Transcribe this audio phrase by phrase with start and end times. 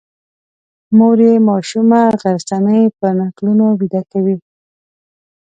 [0.97, 4.35] مور یې ماشومه غرڅنۍ په نکلونو ویده کوي.